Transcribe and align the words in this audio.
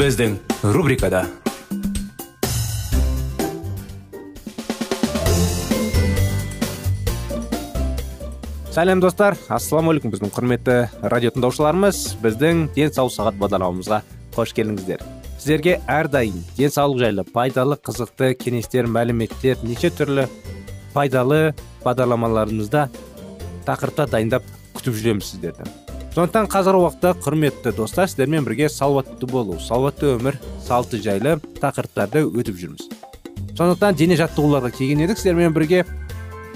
Біздің 0.00 0.38
рубрикада 0.72 1.18
сәлем 8.72 9.02
достар 9.04 9.36
ассалаумағалейкум 9.52 10.14
біздің 10.14 10.32
құрметті 10.32 10.76
радио 11.12 11.34
тыңдаушыларымыз 11.34 12.00
біздің 12.22 12.62
денсаулық 12.78 13.12
сағат 13.18 13.36
бағдарламамызға 13.42 14.00
қош 14.38 14.56
келдіңіздер 14.56 15.04
сіздерге 15.34 15.76
әрдайым 15.98 16.40
денсаулық 16.56 17.04
жайлы 17.04 17.26
пайдалы 17.34 17.76
қызықты 17.76 18.32
кеңестер 18.40 18.88
мәліметтер 18.88 19.60
неше 19.68 19.92
түрлі 20.00 20.30
пайдалы 20.96 21.42
бағдарламаларымызда 21.84 22.88
тақырыпта 23.68 24.08
дайындап 24.16 24.48
күтіп 24.80 24.96
жүреміз 24.96 25.34
сіздерді 25.34 25.68
сондықтан 26.10 26.48
қазіргі 26.50 26.82
уақытта 26.82 27.12
құрметті 27.22 27.72
достар 27.76 28.08
сіздермен 28.10 28.42
бірге 28.42 28.66
салауатты 28.68 29.28
болу 29.30 29.60
салауатты 29.62 30.16
өмір 30.16 30.40
салты 30.66 30.98
жайлы 30.98 31.36
тақырыптарды 31.62 32.24
өтіп 32.26 32.58
жүрміз. 32.58 32.88
Сондықтан 33.54 33.94
дене 33.94 34.18
жаттығуларға 34.18 34.72
келген 34.74 35.04
едік 35.06 35.20
сіздермен 35.20 35.54
бірге 35.54 35.84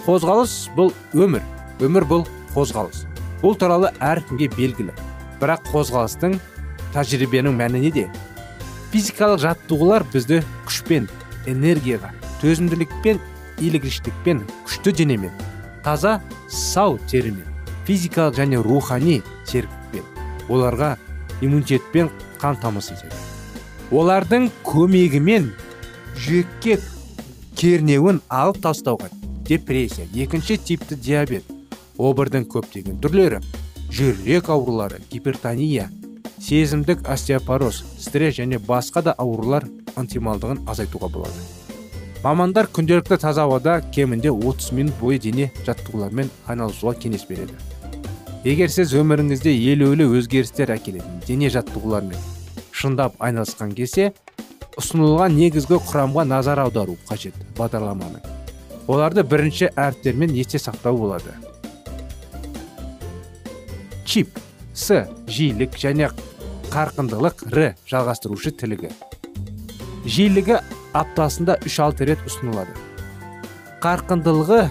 қозғалыс 0.09 0.57
бұл 0.75 0.91
өмір 1.15 1.47
өмір 1.87 2.09
бұл 2.11 2.27
қозғалыс. 2.57 3.05
Бұл 3.45 3.55
туралы 3.55 3.93
әркімге 4.03 4.51
белгілі. 4.57 4.91
Бірақ 5.39 5.71
қозғалыстың 5.71 6.35
тәжірибенің 6.97 7.55
мәні 7.55 7.87
неде? 7.87 8.09
Физикалық 8.91 9.43
жаттығулар 9.47 10.03
бізді 10.11 10.43
күшпен 10.67 11.07
энергияға 11.47 12.11
төзімділікпен 12.43 13.23
иілгіштікпен 13.63 14.43
күшті 14.67 14.99
денемен 14.99 15.35
таза 15.87 16.21
сау 16.51 16.99
терімен 17.11 17.54
физикалық 17.87 18.39
және 18.39 18.63
рухани 18.65 19.21
серпілікпен 19.45 20.49
оларға 20.49 20.95
иммунитетпен 21.43 22.11
қамтамасыз 22.41 23.05
етеді. 23.05 23.21
Олардың 23.93 24.49
көмегімен 24.67 25.51
жүрекке 26.17 26.79
кернеуін 27.57 28.21
алып 28.29 28.63
тастауға 28.65 29.11
депрессия 29.49 30.07
екінші 30.15 30.57
типті 30.57 30.97
диабет 30.97 31.45
обырдың 31.99 32.49
көптеген 32.51 33.01
түрлері 33.03 33.43
жүрек 33.93 34.49
аурулары 34.51 35.03
гипертония 35.11 35.91
сезімдік 36.41 37.05
остеопороз 37.09 37.85
стресс 38.01 38.41
және 38.41 38.59
басқа 38.59 39.03
да 39.05 39.15
аурулар 39.19 39.69
ынтымалдығын 39.97 40.65
азайтуға 40.69 41.13
болады. 41.13 41.45
Мамандар 42.25 42.67
күнделікті 42.73 43.19
таза 43.21 43.45
ауада 43.45 43.83
кемінде 43.95 44.33
30 44.33 44.73
минут 44.73 44.97
бойы 45.01 45.21
дене 45.21 45.51
жаттығуларымен 45.67 46.33
айналысуға 46.49 46.97
кеңес 47.05 47.27
береді. 47.29 47.53
Егер 48.45 48.69
сіз 48.69 48.93
өміріңізде 49.01 49.53
елеулі 49.73 50.11
өзгерістер 50.19 50.75
әкелетін 50.75 51.23
дене 51.25 51.49
жаттығулармен 51.53 52.21
шындап 52.75 53.17
айналысқан 53.23 53.73
кезде 53.77 54.11
ұсынылған 54.81 55.37
негізгі 55.39 55.79
құрамға 55.87 56.25
назар 56.27 56.61
аудару 56.65 56.97
қажет 57.09 57.37
бағдарламаның. 57.57 58.21
Оларды 58.91 59.23
бірінші 59.25 59.71
әріптермен 59.79 60.35
есте 60.35 60.59
сақтау 60.59 60.99
болады. 60.99 61.33
Чип 64.05 64.37
с 64.75 65.05
жиілік 65.31 65.79
және 65.81 66.11
қарқындылық 66.75 67.47
р 67.55 67.71
жалғастырушы 67.89 68.53
тілігі. 68.59 68.91
Жиілігі 70.05 70.59
аптасында 70.93 71.57
3-6 71.65 72.05
рет 72.11 72.27
ұсынылады. 72.29 72.75
Қарқындылығы 73.81 74.67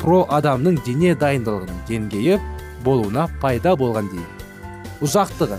про 0.00 0.24
адамның 0.40 0.80
дене 0.86 1.14
дайындылығының 1.20 1.80
деңгейі 1.88 2.40
болуына 2.84 3.28
пайда 3.42 3.76
болған 3.78 4.08
дейін 4.12 4.28
ұзақтығы 5.04 5.58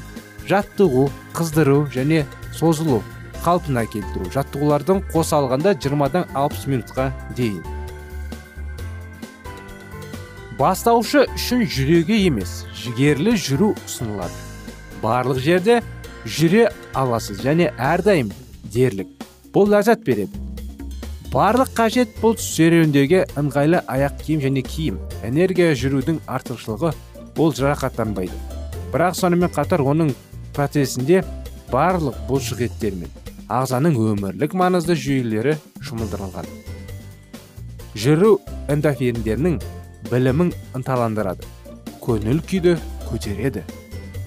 жаттығу 0.50 1.07
қыздыру 1.38 1.84
және 1.94 2.24
созылу 2.57 3.02
қалпына 3.41 3.85
келтіру 3.90 4.29
жаттығулардың 4.34 5.02
қоса 5.13 5.40
алғанда 5.41 5.74
20-дан 5.81 6.28
60 6.38 6.68
минутқа 6.69 7.07
дейін. 7.38 7.63
Бастаушы 10.59 11.25
үшін 11.34 11.66
жүреге 11.66 12.19
емес 12.28 12.62
жігерлі 12.84 13.34
жүру 13.41 13.72
ұсынылады. 13.88 14.38
Барлық 15.02 15.41
жерде 15.41 15.79
жүре 16.25 16.68
аласыз 16.94 17.41
және 17.41 17.72
әрдайым 17.81 18.29
дерлік. 18.73 19.09
Бұл 19.56 19.73
ләззат 19.73 20.06
береді. 20.06 20.41
Барлық 21.31 21.69
қажет 21.71 22.17
бұл 22.19 22.33
серуендеуге 22.35 23.21
ыңғайлы 23.39 23.79
аяқ 23.87 24.17
киім 24.19 24.41
және 24.43 24.63
киім 24.67 24.97
энергия 25.23 25.71
жүрудің 25.79 26.17
артықшылығы 26.27 26.91
ол 27.39 27.53
жарақаттанбайды. 27.55 28.35
Бірақ 28.91 29.15
сонымен 29.15 29.53
қатар 29.55 29.79
оның 29.79 30.11
процесінде 30.51 31.21
барлық 31.71 32.17
бұлшықеттер 32.27 32.99
мен 32.99 33.15
ағзаның 33.47 33.95
өмірлік 34.11 34.57
маңызды 34.59 34.97
жүйелері 34.99 35.55
жұмылдырылған 35.87 36.51
жүру 37.95 38.33
эндорфиндерінің 38.75 39.57
білімін 40.11 40.51
ынталандырады 40.75 41.47
көңіл 42.03 42.43
күйді 42.43 42.75
көтереді 43.07 43.63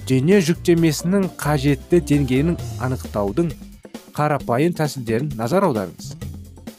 дене 0.08 0.40
жүктемесінің 0.48 1.30
қажетті 1.40 2.00
деңгейін 2.00 2.56
анықтаудың 2.84 3.52
қарапайым 4.16 4.76
тәсілдерін 4.78 5.32
назар 5.36 5.64
аударыңыз. 5.68 6.23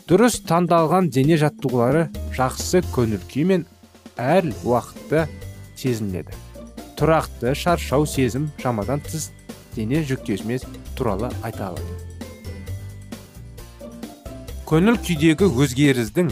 Дұрыс 0.05 0.35
таңдалған 0.45 1.07
дене 1.09 1.33
жаттығулары 1.41 2.03
жақсы 2.37 2.83
көңіл 2.93 3.23
күй 3.31 3.45
мен 3.49 3.63
әр 4.21 4.51
уақытта 4.61 5.23
сезінеді 5.73 6.35
тұрақты 6.99 7.55
шаршау 7.57 8.05
сезім 8.05 8.51
шамадан 8.61 9.01
тыс 9.01 9.31
дене 9.73 10.03
жүктесімес 10.05 10.67
туралы 10.95 11.31
айта 11.41 11.71
алады. 11.71 11.95
Көңіл 14.69 15.01
күйдегі 15.01 15.49
өзгерістің 15.49 16.31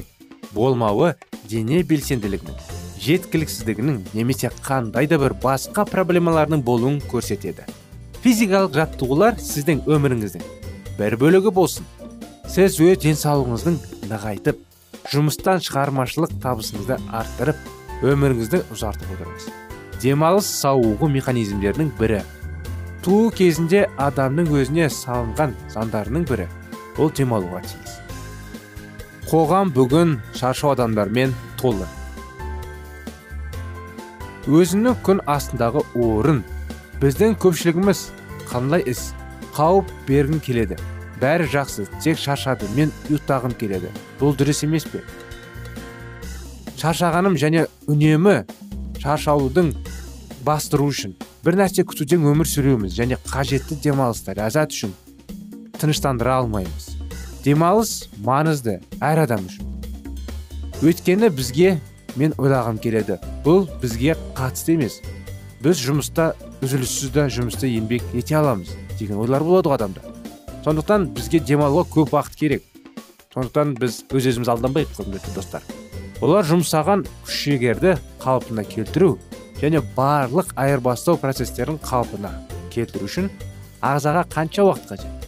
болмауы 0.54 1.16
дене 1.50 1.82
белсенділігінің 1.82 2.62
жеткіліксіздігінің 3.04 4.00
немесе 4.14 4.54
қандай 4.62 5.10
да 5.10 5.18
бір 5.18 5.34
басқа 5.42 5.88
проблемалардың 5.90 6.62
болуын 6.62 7.02
көрсетеді. 7.10 7.66
Физикалық 8.22 8.78
жаттығулар 8.78 9.42
сіздің 9.42 9.84
өміріңіздің 9.90 10.46
бір 11.02 11.18
бөлігі 11.20 11.52
болсын. 11.58 11.90
Сіз 12.54 12.76
өз 12.86 13.00
денсаулығыңыздың 13.02 13.78
нығайтып 14.12 14.60
жұмыстан 15.10 15.62
шығармашылық 15.66 16.36
табысыңызды 16.44 17.00
арттырып 17.18 18.04
өміріңізді 18.06 18.60
ұзартып 18.76 19.16
отырыңыз. 19.16 19.48
Демалыс 20.04 20.52
сауығу 20.60 21.10
механизмдерінің 21.16 21.90
бірі. 21.98 22.20
Туу 23.02 23.32
кезінде 23.34 23.88
адамның 23.98 24.54
өзіне 24.54 24.86
салынған 24.94 25.58
заңдарының 25.74 26.30
бірі. 26.30 26.46
Ол 27.02 27.10
демалуға 27.18 27.64
тиіс. 27.66 27.98
Қоғам 29.32 29.74
бүгін 29.74 30.20
шаршау 30.38 30.76
адамдармен 30.78 31.34
толы. 31.58 31.90
Өзінің 34.46 35.02
күн 35.02 35.26
астындағы 35.26 35.88
орын 35.98 36.46
біздің 37.02 37.34
көпшілігіміз 37.42 38.12
қандай 38.46 38.86
іс? 38.86 39.10
Қауіп 39.58 39.90
бергім 40.06 40.38
келеді. 40.44 40.78
Бәрі 41.22 41.48
жақсы 41.52 41.88
тек 42.04 42.18
шаршады 42.20 42.70
мен 42.78 42.92
ұйықтағым 43.10 43.54
келеді. 43.60 43.92
Бұл 44.20 44.36
дұрыс 44.38 44.64
емес 44.66 44.88
пе? 44.90 45.04
Шаршағаным 46.80 47.38
және 47.40 47.68
үнемі 47.88 48.44
шаршаудың 49.04 49.74
бастыру 50.44 50.90
үшін 50.92 51.16
бір 51.46 51.58
нәрсе 51.60 51.86
күтуден 51.88 52.24
өмір 52.28 52.48
сүреміз 52.48 52.96
және 52.98 53.18
қажетті 53.28 53.78
демалыста 53.84 54.36
ләззат 54.38 54.76
үшін 54.76 54.94
тыныштандыра 55.80 56.38
алмаймыз. 56.42 56.90
Демалыс 57.44 58.08
маңызды 58.24 58.80
әр 59.04 59.24
адам 59.26 59.48
үшін. 59.50 59.68
Өйткені 60.84 61.30
бізге 61.32 61.78
мен 62.16 62.36
ойлағым 62.38 62.80
келеді 62.84 63.20
бұл 63.44 63.68
бізге 63.82 64.16
қатысты 64.38 64.78
емес. 64.78 65.02
Біз 65.64 65.80
жұмыста 65.84 66.34
үзіліссіз 66.64 67.12
де 67.16 67.28
жұмыста 67.32 67.68
еңбек 67.68 68.04
ете 68.16 68.40
аламыз 68.40 68.72
деген 69.00 69.20
ойлар 69.24 69.44
болады 69.44 69.72
ғой 69.72 69.80
адамда. 69.80 70.13
Сондықтан 70.64 71.10
бізге 71.16 71.42
демалуға 71.44 71.84
көп 71.92 72.14
уақыт 72.16 72.36
керек. 72.40 72.64
Сондықтан 73.34 73.74
біз 73.80 74.04
өз 74.14 74.30
өзіміз 74.32 74.52
алданбайық 74.54 74.94
құрметті 74.96 75.34
достар. 75.36 75.64
Олар 76.24 76.46
жұмсаған 76.48 77.04
күш 77.26 77.40
жігерді 77.48 77.98
қалпына 78.24 78.64
келтіру 78.64 79.18
және 79.60 79.82
барлық 79.98 80.54
айырбастау 80.56 81.18
процестерін 81.20 81.82
қалпына 81.84 82.32
келтіру 82.72 83.10
үшін 83.10 83.28
ағзаға 83.84 84.24
қанша 84.32 84.64
уақыт 84.70 84.94
қажет? 84.94 85.28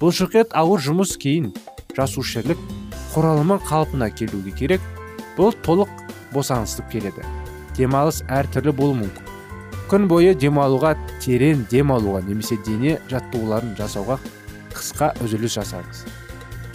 Бұлшықет 0.00 0.52
ауыр 0.56 0.84
жұмыс 0.84 1.16
кейін 1.20 1.52
жасушерлік 1.96 2.60
құралымы 3.14 3.60
қалпына 3.64 4.10
келуге 4.12 4.52
керек. 4.56 4.84
Бұл 5.38 5.54
толық 5.64 5.88
босаңсып 6.34 6.90
келеді. 6.92 7.24
Демалыс 7.78 8.20
әртүрлі 8.28 8.74
болуы 8.76 9.00
мүмкін. 9.04 9.29
Күн 9.90 10.04
бойы 10.06 10.36
демалуға 10.38 10.92
терең 11.18 11.64
демалуға 11.70 12.20
немесе 12.22 12.54
дене 12.62 12.92
жаттығуларын 13.10 13.72
жасауға 13.74 14.20
қысқа 14.70 15.08
үзіліс 15.24 15.56
жасаңыз. 15.56 16.02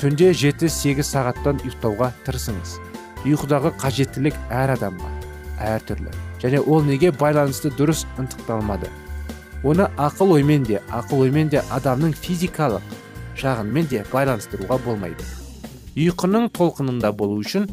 Түнде 0.02 0.34
7-8 0.36 1.00
сағаттан 1.08 1.62
ұйықтауға 1.64 2.10
тырысыңыз. 2.26 2.74
Ұйқыдағы 3.24 3.72
қажеттілік 3.80 4.36
әр 4.52 4.76
адамға 4.76 5.14
әртүрлі 5.70 6.12
және 6.44 6.60
ол 6.60 6.84
неге 6.84 7.14
байланысты 7.16 7.72
дұрыс 7.80 8.04
ынтықталмады? 8.20 8.92
Оны 9.64 9.88
ақыл 9.96 10.36
оймен 10.36 10.68
де 10.68 10.84
ақыл 10.92 11.24
оймен 11.30 11.48
де 11.56 11.64
адамның 11.72 12.12
физикалық 12.20 12.84
жағынмен 13.40 13.88
де 13.96 14.04
байланыстыруға 14.12 14.82
болмайды. 14.84 15.24
Ұйқының 15.96 16.52
толқынында 16.52 17.16
болу 17.16 17.40
үшін 17.40 17.72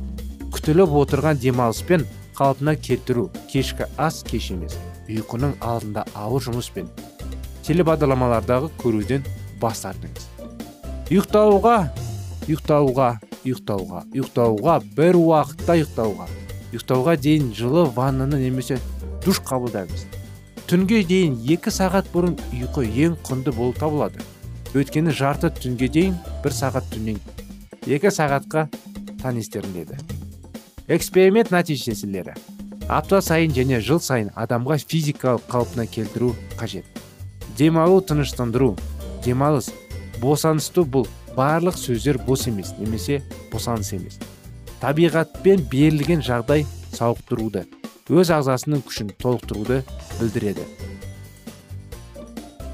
күтіліп 0.54 0.94
отырған 1.02 1.42
демалыспен 1.42 2.06
қалпына 2.38 2.78
келтіру 2.78 3.32
кешкі 3.50 3.90
ас 3.98 4.22
кеш 4.22 4.52
емес. 4.54 4.78
Ұйқының 5.10 5.56
алдында 5.60 6.04
ауыр 6.18 6.44
жұмыспен 6.46 6.88
телебағдарламалардағы 7.66 8.70
көруден 8.82 9.26
бас 9.62 9.84
тартыңыз. 9.84 10.28
Ұйықтауға 11.12 11.76
ұйықтауға 12.48 13.08
ұйықтауға 13.42 14.04
ұйықтауға 14.12 14.76
бір 14.96 15.18
уақытта 15.20 15.78
ұйықтауға 15.80 16.28
ұйықтауға 16.72 17.16
дейін 17.22 17.52
жылы 17.56 17.86
ваннаны 17.94 18.40
немесе 18.42 18.78
душ 19.24 19.42
қабылдаңыз. 19.46 20.06
Түнге 20.70 21.02
дейін 21.06 21.36
екі 21.52 21.70
сағат 21.74 22.08
бұрын 22.14 22.38
ұйқы 22.54 22.86
ең 23.04 23.18
құнды 23.26 23.52
болып 23.54 23.78
табылады. 23.82 24.22
Өйткені 24.72 25.12
жарты 25.12 25.50
түнге 25.52 25.90
дейін 25.92 26.14
бір 26.42 26.54
сағат 26.56 26.86
түннен 26.94 27.18
екі 27.90 28.08
сағатқа 28.14 28.68
таңестеріледі 29.20 29.98
эксперимент 30.88 31.50
нәтижесілері 31.50 32.32
апта 32.88 33.20
сайын 33.22 33.52
және 33.54 33.80
жыл 33.80 34.00
сайын 34.02 34.30
адамға 34.34 34.78
физикалық 34.82 35.44
қалпына 35.50 35.86
келтіру 35.86 36.34
қажет. 36.58 36.84
Демалу 37.58 38.00
тыныштандыру. 38.00 38.76
Демалыс. 39.24 39.70
Босанысту 40.20 40.84
бұл 40.84 41.06
барлық 41.36 41.76
сөздер 41.78 42.18
бос 42.26 42.46
емес 42.46 42.74
немесе 42.78 43.22
босаныс 43.52 43.92
емес. 43.92 44.18
Табиғатпен 44.80 45.66
берілген 45.70 46.22
жағдай 46.22 46.66
сауықтыруды 46.96 47.66
өз 48.12 48.32
ағзасының 48.34 48.82
күшін 48.86 49.12
толықтыруды 49.22 49.82
білдіреді. 50.18 50.64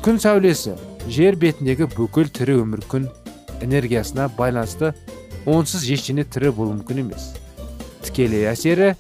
Күн 0.03 0.21
сәулесі. 0.23 0.75
Жер 1.09 1.39
бетіндегі 1.41 1.87
бүкіл 1.95 2.29
тірі 2.33 2.59
өмір 2.63 2.83
күн 2.89 3.07
энергиясына 3.65 4.27
байланысты 4.37 4.93
онсыз 5.49 5.87
ештеңе 5.89 6.27
тірі 6.29 6.53
болу 6.57 6.75
мүмкін 6.77 7.05
емес. 7.07 7.31
Тікелей 8.05 8.49
әсері 8.51 8.95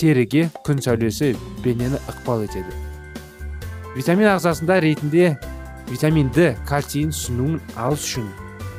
теріге 0.00 0.46
күн 0.64 0.80
сәулесі 0.80 1.34
бейнені 1.64 1.98
ықпал 2.08 2.46
етеді. 2.46 2.72
Витамин 3.92 4.30
ағзасында 4.32 4.78
ретінде 4.80 5.34
витамин 5.90 6.30
д 6.32 6.54
кальцийін 6.68 7.12
сынуын 7.12 7.58
алыс 7.76 8.06
үшін 8.06 8.30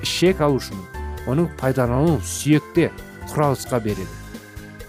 ішек 0.02 0.42
алу 0.42 0.58
үшін 0.58 0.82
оның 1.30 1.52
пайдалану 1.60 2.18
сүйекте 2.26 2.90
құралысқа 3.30 3.82
береді. 3.84 4.10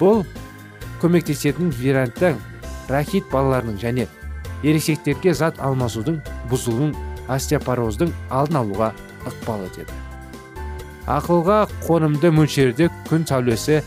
Бұл 0.01 0.25
көмектесетін 1.03 1.73
виранттың 1.77 2.41
рахит 2.89 3.29
балаларының 3.33 3.77
және 3.83 4.09
ересектерге 4.63 5.35
зат 5.35 5.61
алмасудың 5.61 6.21
бұзылуын 6.51 6.95
остеопороздың 7.29 8.13
алдын 8.31 8.63
алуға 8.63 8.93
ықпал 9.29 9.67
етеді. 9.69 9.93
Ақылға 11.11 11.67
қонымды 11.85 12.31
мөлшерде 12.33 12.89
күн 13.09 13.27
сәулесі 13.29 13.83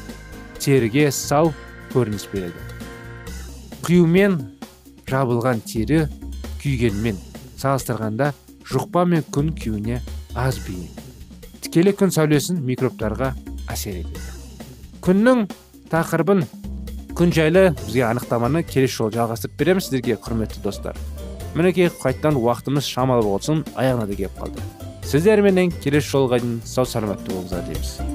теріге 0.59 1.09
сау 1.15 1.53
көрініс 1.95 2.27
береді. 2.33 2.59
Қиюмен 3.85 4.37
жабылған 5.07 5.61
тері 5.65 6.05
күйгенмен 6.61 7.17
салыстырғанда 7.61 8.31
жұқпа 8.67 9.05
мен 9.07 9.25
күн 9.33 9.53
күйуіне 9.55 10.01
аз 10.35 10.59
бейім. 10.65 10.89
Тікелей 11.63 11.95
күн 11.97 12.11
сәулесін 12.13 12.59
микробтарға 12.65 13.31
әсер 13.71 14.01
етеді. 14.01 14.23
Күннің 15.05 15.45
тақырыбын 15.91 16.43
күн 17.15 17.31
жайлы 17.35 17.69
бізге 17.85 18.03
анықтаманы 18.09 18.65
келесі 18.67 18.97
жолы 18.97 19.15
жалғастырып 19.19 19.55
береміз 19.59 19.87
сіздерге 19.87 20.17
құрметті 20.25 20.63
достар. 20.65 20.97
Мінекей 21.55 21.87
қайтадан 21.93 22.41
уақытымыз 22.41 22.89
шамалы 22.89 23.23
болсын 23.23 23.63
аяғына 23.77 24.09
да 24.09 24.17
келіп 24.17 24.41
қалды. 24.41 24.67
Сіздерменен 25.05 25.71
келесі 25.79 26.11
жолға 26.17 26.41
дейін 26.41 26.59
сау 26.65 26.89
саламатты 26.89 27.31
болыңыздар 27.31 27.69
дейміз. 27.69 28.14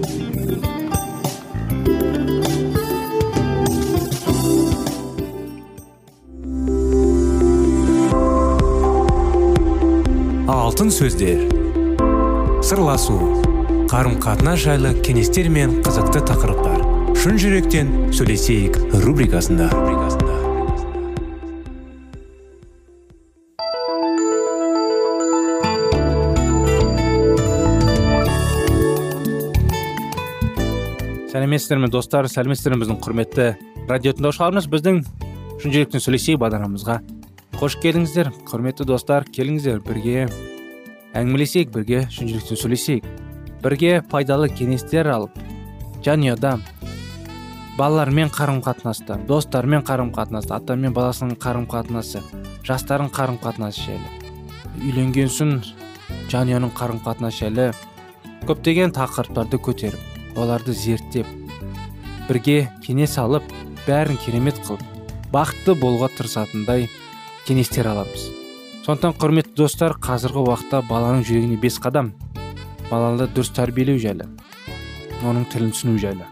Алтын 10.71 10.87
сөздер. 10.87 11.41
Сырласу 12.63 13.17
қарым 13.91 14.13
қатынас 14.23 14.61
жайлы 14.63 14.93
кеңестер 15.03 15.49
мен 15.51 15.81
қызықты 15.83 16.21
тақырыптар. 16.29 16.85
Шын 17.19 17.35
жүректен 17.41 17.89
сөйлесейік 18.15 18.77
рубрикасында. 19.03 19.67
Сәлеметсіздер 31.33 31.83
ме 31.83 31.91
достар? 31.91 32.31
Сәлеметсіздер 32.31 32.77
ме 32.77 32.85
біздің 32.85 33.01
құрметті 33.03 33.49
радио 33.91 34.15
тыңдаушыларымыз? 34.15 34.71
Біздің 34.71 35.03
шын 35.59 35.75
жүректен 35.75 36.07
сөйлесейік 36.07 36.39
бағдарламамызға 36.45 37.01
қош 37.59 37.75
келдіңіздер 37.83 38.31
құрметті 38.47 38.87
достар 38.87 39.27
келіңіздер 39.35 39.83
бірге. 39.83 40.29
Әңгімелесейік 41.17 41.71
бірге 41.73 42.05
шын 42.11 42.31
сөйлесейік. 42.39 43.05
Бірге 43.61 44.01
пайдалы 44.09 44.49
кеңестер 44.49 45.09
алып 45.11 45.35
жанұяда 46.05 46.55
балалармен 47.77 48.31
қарым 48.33 48.61
қатынаста 48.65 49.19
достармен 49.27 49.83
қарым 49.85 50.09
қатынаста 50.15 50.57
ата 50.57 50.75
мен 50.75 50.95
баласының 50.95 51.37
қарым 51.41 51.67
қатынасы 51.69 52.23
жастардың 52.67 53.11
қарым 53.15 53.37
қатынасы 53.43 53.85
жайлы 53.85 54.09
үйленген 54.81 55.29
соң 55.29 55.53
жанұяның 56.33 56.73
қарым 56.77 56.99
қатынасы 57.05 57.45
жайлы 57.45 57.69
көптеген 58.49 58.95
тақырыптарды 58.97 59.61
көтеріп 59.69 60.37
оларды 60.41 60.73
зерттеп 60.73 61.29
бірге 62.27 62.59
кеңес 62.85 63.17
алып 63.21 63.55
бәрін 63.87 64.19
керемет 64.25 64.61
қылып 64.65 64.85
бақытты 65.31 65.77
болуға 65.79 66.11
тырысатындай 66.17 66.89
кеңестер 67.47 67.87
аламыз. 67.93 68.40
Сондықтан 68.81 69.13
құрметті 69.21 69.53
достар 69.59 69.93
қазіргі 70.01 70.41
уақытта 70.41 70.79
баланың 70.89 71.21
жүрегіне 71.27 71.59
бес 71.61 71.75
қадам. 71.77 72.15
Баланы 72.89 73.27
дұрыс 73.29 73.51
тәрбиелеу 73.53 73.99
жайлы 74.01 74.25
оның 75.21 75.45
тілін 75.53 75.69
түсіну 75.75 75.99
жайлы. 76.01 76.25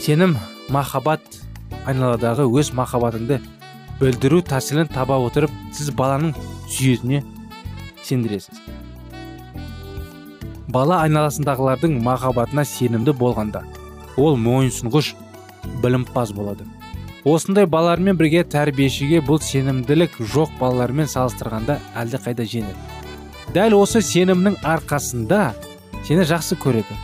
Сенім 0.00 0.38
махаббат 0.72 1.20
айналадағы 1.84 2.48
өз 2.48 2.72
махаббатыңды 2.72 3.36
білдіру 4.00 4.40
тәсілін 4.48 4.88
таба 4.88 5.20
отырып 5.20 5.52
сіз 5.76 5.92
баланың 5.92 6.32
сүйетіне 6.72 7.20
сендіресіз. 8.00 8.64
Бала 10.72 11.02
айналасындағылардың 11.04 12.00
махаббатына 12.00 12.64
сенімді 12.64 13.12
болғанда 13.12 13.66
ол 14.16 14.40
мойынсұнғыш 14.40 15.12
білімпаз 15.84 16.32
болады. 16.32 16.64
Осындай 17.28 17.66
балалармен 17.68 18.16
бірге 18.16 18.44
тәрбиешіге 18.48 19.20
бұл 19.26 19.40
сенімділік 19.44 20.16
жоқ 20.32 20.54
балалармен 20.60 21.08
салыстырғанда 21.10 21.76
әлдеқайда 22.00 22.46
жеңіл. 22.48 22.78
Дәл 23.52 23.76
осы 23.76 24.00
сенімнің 24.00 24.56
арқасында 24.64 25.50
сені 26.06 26.24
жақсы 26.30 26.56
көреді. 26.62 26.96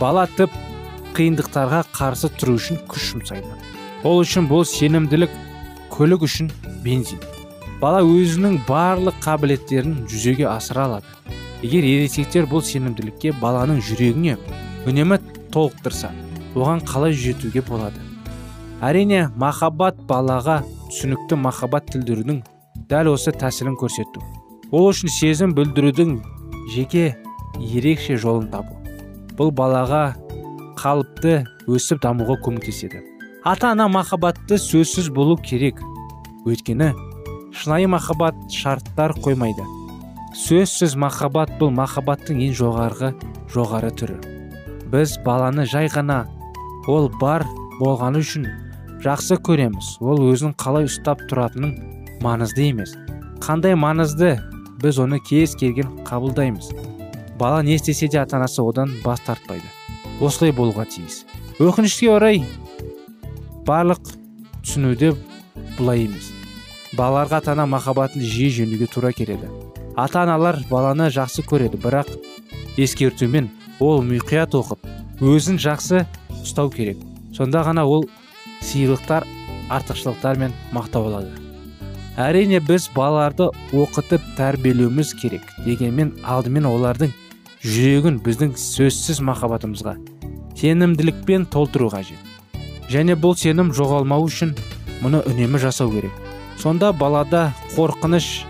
Бала 0.00 0.26
тіп 0.36 0.52
қиындықтарға 1.16 1.84
қарсы 1.96 2.28
тұру 2.36 2.58
үшін 2.58 2.82
күш 2.90 3.14
жұмсайды. 3.14 3.48
Ол 4.04 4.20
үшін 4.20 4.50
бұл 4.50 4.66
сенімділік 4.68 5.32
көлік 5.94 6.26
үшін 6.28 6.50
бензин. 6.84 7.22
Бала 7.80 8.02
өзінің 8.04 8.60
барлық 8.68 9.16
қабілеттерін 9.24 10.02
жүзеге 10.10 10.48
асыра 10.50 10.88
алады. 10.90 11.08
Егер 11.62 11.86
ересектер 11.88 12.44
бұл 12.50 12.60
сенімділікке 12.66 13.32
баланың 13.40 13.80
жүрегіне 13.80 14.36
үнемі 14.84 15.22
толықтырса 15.54 16.12
оған 16.54 16.84
қалай 16.84 17.16
жетуге 17.16 17.62
болады? 17.64 18.03
Әрине 18.82 19.28
махаббат 19.38 20.00
балаға 20.08 20.62
түсінікті 20.88 21.38
махаббат 21.38 21.86
тілдірудің 21.92 22.40
дәл 22.90 23.12
осы 23.12 23.32
тәсілін 23.32 23.76
көрсету. 23.78 24.22
Ол 24.74 24.88
үшін 24.90 25.12
сезім 25.12 25.54
білдірудің 25.54 26.16
жеке 26.74 27.14
ерекше 27.60 28.16
жолын 28.18 28.50
табу. 28.50 28.74
Бұл 29.38 29.52
балаға 29.54 30.14
қалыпты 30.80 31.44
өсіп 31.70 32.02
дамуға 32.02 32.38
көмектеседі. 32.44 33.02
Ата 33.44 33.70
ана 33.72 33.88
махаббатты 33.88 34.58
сөзсіз 34.58 35.10
болу 35.14 35.36
керек. 35.36 35.80
Өйткені 36.44 36.92
шынайы 37.54 37.88
махаббат 37.88 38.34
шарттар 38.50 39.14
қоймайды. 39.24 39.64
Сөзсіз 40.34 40.96
махаббат 40.98 41.52
бұл 41.60 41.70
махаббаттың 41.76 42.42
ең 42.48 42.56
жоғарғы 42.58 43.14
жоғары 43.54 43.92
түрі. 43.94 44.18
Біз 44.90 45.18
баланы 45.24 45.66
жай 45.66 45.88
ғана 45.92 46.24
ол 46.90 47.08
бар 47.20 47.46
болғаны 47.78 48.20
үшін 48.24 48.48
жақсы 49.04 49.36
көреміз. 49.44 49.98
Ол 50.00 50.22
өзін 50.30 50.54
қалай 50.56 50.88
ұстап 50.88 51.26
тұратының 51.28 51.74
маңызды 52.24 52.70
емес. 52.70 52.94
Қандай 53.44 53.76
маңызды? 53.76 54.38
Біз 54.80 54.98
оны 55.02 55.18
кез 55.20 55.54
келген 55.60 55.90
қабылдаймыз. 56.08 56.70
Бала 57.38 57.62
не 57.62 57.76
істесе 57.76 58.08
де 58.08 58.18
ата 58.18 58.38
анасы 58.38 58.62
одан 58.62 58.94
бас 59.04 59.20
тартпайды. 59.26 59.68
Осылай 60.20 60.54
болуға 60.56 60.86
тиіс. 60.88 61.24
Өкінішке 61.60 62.08
орай 62.14 62.42
барлық 63.66 64.14
түсінуде 64.62 65.12
бұлай 65.76 66.06
емес. 66.06 66.32
Балаларға 66.96 67.42
ата 67.42 67.52
ана 67.52 67.66
махаббатын 67.66 68.24
жиі 68.24 68.52
жөндеуге 68.62 68.88
тура 68.88 69.12
келеді. 69.12 69.50
Ата 69.96 70.22
аналар 70.22 70.62
баланы 70.70 71.10
жақсы 71.12 71.44
көреді 71.44 71.80
бірақ 71.82 72.08
ескертумен 72.80 73.50
ол 73.80 74.00
мұқият 74.06 74.56
оқып 74.56 74.86
өзін 75.20 75.58
жақсы 75.60 76.04
ұстау 76.40 76.70
керек. 76.70 76.98
Сонда 77.34 77.64
ғана 77.66 77.84
ол 77.84 78.06
сыйлықтар 78.70 79.26
артықшылықтар 79.70 80.40
мақтау 80.72 81.08
алады 81.10 81.44
әрине 82.16 82.60
біз 82.62 82.88
балаларды 82.94 83.50
оқытып 83.72 84.22
тәрбиелеуіміз 84.38 85.14
керек 85.18 85.46
дегенмен 85.64 86.14
алдымен 86.22 86.68
олардың 86.70 87.14
жүрегін 87.64 88.20
біздің 88.22 88.54
сөзсіз 88.60 89.20
махаббатымызға 89.24 89.96
сенімділікпен 90.54 91.46
толтыру 91.50 91.90
қажет. 91.92 92.18
Және 92.88 93.16
бұл 93.18 93.34
сенім 93.38 93.72
жоғалмау 93.74 94.26
үшін 94.28 94.54
мұны 95.02 95.22
үнемі 95.28 95.58
жасау 95.58 95.90
керек. 95.92 96.12
Сонда 96.60 96.92
балада 96.92 97.52
қорқыныш 97.74 98.44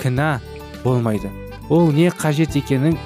кінә 0.00 0.40
болмайды. 0.84 1.30
Ол 1.68 1.92
не 1.92 2.08
қажет 2.10 2.56
екенін 2.56 2.96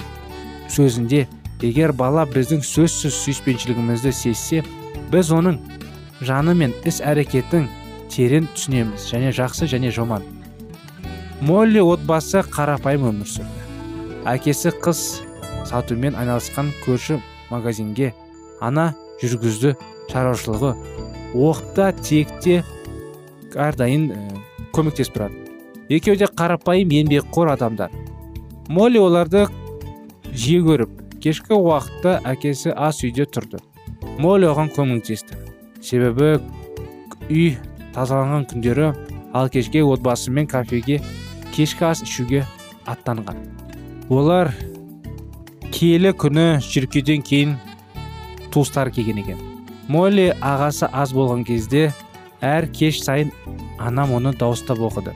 сөзінде 0.70 1.26
егер 1.62 1.92
бала 1.92 2.24
біздің 2.28 2.62
сөзсіз 2.64 3.16
сүйіспеншілігімізді 3.24 4.12
сезсе 4.12 4.62
біз 5.10 5.32
оның 5.34 5.58
жаны 6.20 6.54
мен 6.54 6.76
іс 6.84 7.00
әрекетін 7.02 7.68
терең 8.12 8.46
түсінеміз 8.54 9.10
және 9.10 9.34
жақсы 9.34 9.70
және 9.70 9.90
жоман 9.94 10.22
молли 11.44 11.82
отбасы 11.82 12.40
қарапайым 12.48 13.08
өмір 13.10 13.28
сүрді. 13.28 13.64
Әкесі 14.28 14.72
қыз 14.84 15.00
сатумен 15.68 16.16
айналысқан 16.16 16.70
көрші 16.84 17.18
магазинге 17.50 18.12
ана 18.64 18.92
жүргізді 19.22 19.74
шаруашылығы. 20.12 20.72
Оқта 21.34 21.90
текте 22.00 22.62
әрдайым 23.54 24.08
көмектесіп 24.74 25.18
тұрады. 25.18 25.42
Екеуі 25.92 26.22
де 26.22 26.30
қарапайым 26.30 26.94
еңбекқор 27.02 27.52
адамдар. 27.52 27.92
Молли 28.68 29.02
оларды 29.02 29.44
жиі 30.32 30.62
көріп 30.64 31.20
кешкі 31.20 31.58
уақытта 31.58 32.20
әкесі 32.24 32.72
ас 32.72 33.02
үйде 33.04 33.26
тұрды. 33.28 33.60
Молли 34.18 34.48
оған 34.48 34.72
көмектесті. 34.72 35.36
Себебі 35.84 36.38
үй 37.28 37.56
тазаланған 37.94 38.46
күндері 38.50 38.92
ал 39.34 39.50
кешке 39.52 39.82
отбасымен 39.84 40.48
кафеге 40.50 41.00
кешкі 41.54 41.90
ас 41.90 42.02
ішуге 42.02 42.44
аттанған. 42.88 43.36
Олар 44.08 44.52
киелі 45.72 46.14
күні 46.16 46.60
шіркеуден 46.64 47.22
кейін 47.22 47.56
туыстары 48.54 48.92
келген 48.94 49.20
екен. 49.24 49.40
Молли 49.88 50.30
ағасы 50.40 50.88
аз 50.92 51.12
болған 51.12 51.44
кезде 51.44 51.90
әр 52.40 52.68
кеш 52.72 53.02
сайын 53.04 53.32
анам 53.78 54.14
оны 54.16 54.32
дауыстап 54.32 54.78
оқыды. 54.78 55.12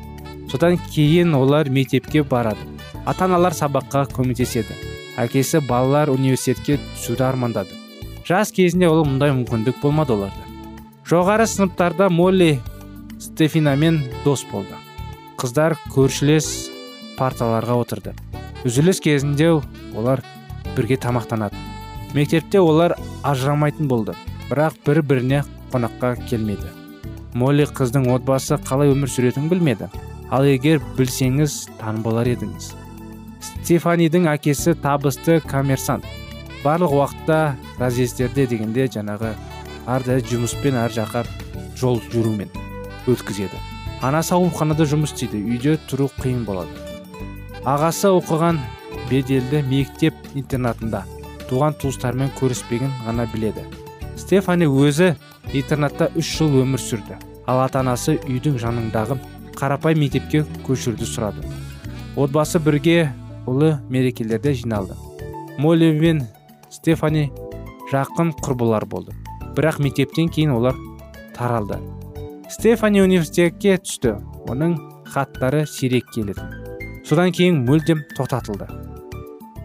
Содан 0.50 0.78
кейін 0.90 1.34
олар 1.34 1.68
мектепке 1.70 2.22
барады. 2.22 2.60
Ата 3.06 3.24
аналар 3.24 3.52
сабаққа 3.52 4.08
көмектеседі. 4.12 4.74
Әкесі 5.18 5.60
балалар 5.66 6.10
университетке 6.12 6.78
түсуді 6.96 7.24
армандады. 7.28 7.74
Жас 8.28 8.52
кезінде 8.52 8.88
ол 8.88 9.04
мұндай 9.06 9.32
мүмкіндік 9.32 9.80
болмады 9.82 10.14
оларда. 10.16 10.47
Жоғары 11.08 11.46
сыныптарда 11.48 12.10
молли 12.12 12.58
стефинамен 13.22 14.02
дос 14.26 14.42
болды. 14.50 14.76
Қыздар 15.40 15.78
көршілес 15.94 16.68
парталарға 17.16 17.78
отырды. 17.80 18.12
Үзіліс 18.68 19.00
кезінде 19.00 19.54
олар 19.96 20.20
бірге 20.76 20.98
тамақтанады 21.00 21.56
мектепте 22.12 22.60
олар 22.60 22.96
ажырамайтын 23.24 23.88
болды 23.88 24.14
бірақ 24.50 24.76
бір 24.84 25.02
біріне 25.02 25.42
қонаққа 25.72 26.14
келмеді. 26.28 26.68
Молли 27.32 27.64
қыздың 27.64 28.10
отбасы 28.12 28.60
қалай 28.68 28.92
өмір 28.92 29.08
сүретінін 29.12 29.48
білмеді. 29.48 29.88
Ал 30.28 30.44
егер 30.44 30.82
білсеңіз 30.96 31.68
таң 31.80 32.02
болар 32.04 32.28
едіңіз. 32.28 32.72
Стефанидің 33.40 34.28
әкесі 34.28 34.74
табысты 34.82 35.40
коммерсант. 35.40 36.04
Барлық 36.64 36.96
уақытта 36.96 37.54
разъездерде 37.78 38.46
дегенде 38.50 38.88
жаңағы 38.92 39.36
әрдайым 39.88 40.26
жұмыспен 40.28 40.76
әр 40.76 40.92
жаққа 40.92 41.24
жол 41.80 42.00
жүрумен 42.12 42.50
өткізеді. 43.08 43.58
Анасы 44.04 44.34
ауруханада 44.36 44.84
жұмыс 44.86 45.14
істейді 45.14 45.40
үйде 45.42 45.76
тұру 45.88 46.10
қиын 46.20 46.44
болады. 46.46 46.70
Ағасы 47.64 48.10
оқыған 48.12 48.60
беделді 49.08 49.62
мектеп 49.66 50.14
интернатында 50.34 51.04
туған 51.48 51.74
туыстарымен 51.80 52.30
көріспеген 52.38 52.92
ғана 53.06 53.26
біледі. 53.32 53.64
Стефани 54.20 54.68
өзі 54.68 55.14
интернатта 55.56 56.10
үш 56.14 56.36
жыл 56.36 56.60
өмір 56.62 56.82
сүрді. 56.82 57.16
Ал 57.48 57.62
ата 57.64 57.80
анасы 57.80 58.18
үйдің 58.28 58.58
жанындағы 58.60 59.16
қарапай 59.56 59.96
мектепке 59.98 60.44
көшіруді 60.66 61.08
сұрады. 61.08 61.46
Отбасы 62.16 62.60
бірге 62.60 63.08
ұлы 63.48 63.78
мерекелерде 63.88 64.52
жиналды. 64.52 64.94
Молли 65.58 65.90
мен 65.96 66.26
стефани 66.70 67.30
жақын 67.92 68.34
құрбылар 68.42 68.84
болды. 68.86 69.16
Бірақ 69.58 69.80
мектептен 69.82 70.28
кейін 70.30 70.54
олар 70.54 70.76
таралды. 71.34 71.80
Стефани 72.48 73.02
университетке 73.02 73.74
түсті. 73.82 74.14
Оның 74.46 74.76
хаттары 75.10 75.64
сирек 75.66 76.06
келеді. 76.14 76.44
Содан 77.04 77.32
кейін 77.34 77.64
мүлдем 77.66 78.04
тоқтатылды. 78.14 78.68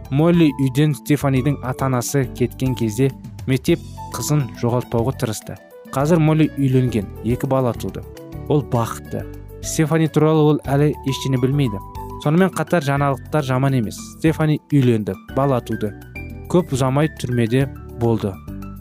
Молли 0.10 0.50
үйден 0.62 0.96
стефанидің 0.98 1.60
ата 1.64 1.86
анасы 1.86 2.26
кеткен 2.38 2.74
кезде 2.76 3.12
мектеп 3.48 3.80
қызын 4.16 4.48
жоғалтпауға 4.62 5.14
тырысты. 5.22 5.58
Қазір 5.94 6.20
молли 6.20 6.50
үйленген. 6.58 7.08
Екі 7.24 7.48
бала 7.48 7.74
туды. 7.74 8.02
Ол 8.50 8.64
бақытты. 8.64 9.24
Стефани 9.62 10.10
туралы 10.10 10.48
ол 10.54 10.62
әлі 10.66 10.90
ештеңе 11.06 11.38
білмейді. 11.42 11.82
Сонымен 12.24 12.50
қатар 12.56 12.84
жаңалықтар 12.88 13.46
жаман 13.46 13.78
емес. 13.78 14.00
Стефани 14.18 14.60
үйленді. 14.72 15.14
Бала 15.38 15.62
туды. 15.62 15.94
Көп 16.50 16.74
ұзамай 16.74 17.12
түрмеде 17.22 17.68
болды. 18.02 18.34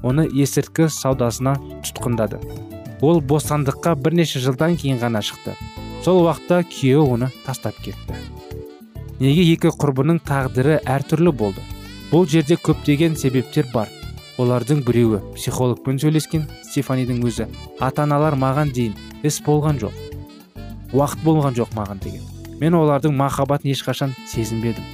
Оны 0.02 0.26
есірткі 0.26 0.88
саудасына 0.90 1.56
тұтқындады. 1.86 2.38
Ол 3.02 3.20
бостандыққа 3.20 3.96
бірнеше 3.98 4.42
жылдан 4.42 4.76
кейін 4.78 5.00
ғана 5.02 5.22
шықты. 5.22 5.56
Сол 6.04 6.22
уақытта 6.26 6.62
күйеуі 6.66 7.16
оны 7.16 7.30
тастап 7.46 7.78
кетті. 7.82 8.18
Неге 9.22 9.44
екі 9.54 9.70
құрбының 9.78 10.20
тағдыры 10.26 10.80
әртүрлі 10.82 11.32
болды? 11.34 11.62
Бұл 12.10 12.26
жерде 12.30 12.58
көптеген 12.58 13.14
себептер 13.16 13.68
бар. 13.72 13.90
Олардың 14.40 14.80
біреуі 14.86 15.20
психологпен 15.36 16.00
сөйлескен 16.02 16.48
стефанидің 16.66 17.22
өзі. 17.28 17.46
Ата 17.78 18.02
аналар 18.06 18.34
маған 18.34 18.72
дейін 18.74 18.96
іс 19.22 19.38
болған 19.46 19.78
жоқ. 19.82 19.94
Уақыт 20.92 21.22
болған 21.22 21.54
жоқ 21.58 21.74
маған 21.76 22.02
деген. 22.02 22.24
Мен 22.60 22.74
олардың 22.78 23.14
махаббатын 23.14 23.70
ешқашан 23.72 24.16
сезінбедім. 24.26 24.84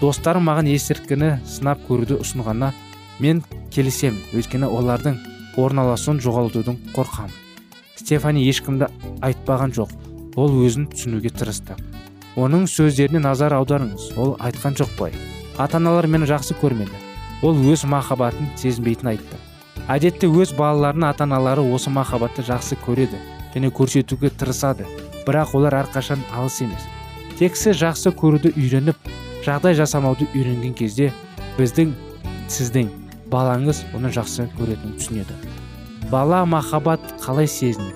Достарым 0.00 0.48
маған 0.48 0.70
есірткіні 0.72 1.36
сынап 1.48 1.84
көруді 1.88 2.18
ұсынғанына 2.22 2.72
мен 3.20 3.42
келісемін. 3.76 4.24
Өйткені 4.32 4.72
олардың 4.72 5.20
орналасуын 5.60 6.20
жоғалтудың 6.24 6.80
қорқамын. 6.96 7.38
Стефани 8.00 8.48
ешкімді 8.48 8.88
айтпаған 9.24 9.76
жоқ. 9.76 9.94
Ол 10.36 10.58
өзін 10.64 10.88
түсінуге 10.92 11.32
тырысты. 11.36 11.76
Оның 12.36 12.66
сөздеріне 12.68 13.22
назар 13.24 13.54
аударыңыз. 13.56 14.12
Ол 14.20 14.36
айтқан 14.40 14.76
жоқ 14.76 14.96
қой 14.98 15.16
ата 15.58 15.76
аналар 15.76 16.06
мені 16.06 16.26
жақсы 16.28 16.56
көрмеді. 16.60 16.92
Ол 17.42 17.56
өз 17.72 17.86
махаббатын 17.88 18.50
сезінбейтін 18.60 19.12
айтты. 19.14 19.38
Әдетте 19.88 20.28
өз 20.28 20.52
балаларының 20.56 21.08
ата 21.08 21.24
аналары 21.24 21.64
осы 21.64 21.90
махаббатты 21.90 22.44
жақсы 22.44 22.76
көреді 22.84 23.20
және 23.54 23.70
көрсетуге 23.72 24.30
тырысады. 24.36 24.84
Бірақ 25.26 25.56
олар 25.56 25.78
әрқашан 25.80 26.20
алыс 26.36 26.60
емес. 26.60 26.84
Тексі 27.38 27.72
жақсы 27.76 28.12
көруді 28.12 28.52
үйреніп 28.56 29.10
жағдай 29.46 29.76
жасамауды 29.80 30.28
үйренген 30.34 30.76
кезде 30.76 31.12
біздің 31.56 31.94
сіздің 32.52 32.92
балаңыз 33.32 33.84
оны 33.96 34.10
жақсы 34.14 34.48
көретінін 34.58 34.96
түсінеді. 35.00 35.36
Бала 36.10 36.44
махаббат 36.46 37.02
қалай 37.22 37.48
сезінеді? 37.50 37.94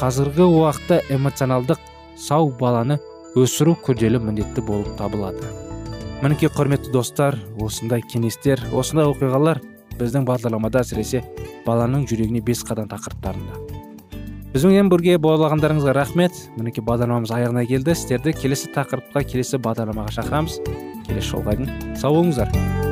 Қазіргі 0.00 0.46
уақытта 0.48 1.00
эмоционалдық 1.14 1.82
сау 2.18 2.50
баланы 2.58 2.98
өсіру 3.38 3.76
күрделі 3.84 4.20
міндетті 4.22 4.64
болып 4.66 4.96
табылады. 4.98 5.46
Мінекей 6.22 6.50
құрметті 6.54 6.92
достар 6.94 7.38
осындай 7.60 8.02
кеңестер 8.02 8.60
осындай 8.72 9.08
оқиғалар 9.10 9.62
біздің 9.98 10.26
бағдарламада 10.28 10.82
әсіресе 10.82 11.22
баланың 11.66 12.06
жүрегіне 12.10 12.42
бес 12.44 12.62
қадам 12.66 12.90
тақырыптарында. 12.90 13.82
Бізбенен 14.52 14.90
бірге 14.92 15.16
болғандарыңызға 15.16 15.94
рахмет. 15.96 16.36
Мінекей 16.58 16.84
бағдарламамыз 16.84 17.32
аяғына 17.32 17.64
келді. 17.70 17.96
Сіздерді 17.96 18.36
келесі 18.36 18.68
тақырыпқа 18.76 19.24
келесі 19.24 19.62
бағдарламаға 19.64 20.12
шақырамыз. 20.20 20.60
Келесі 21.08 21.30
жолға 21.32 21.56
дейін 21.56 21.96
сау 21.96 22.18
болыңыздар. 22.20 22.91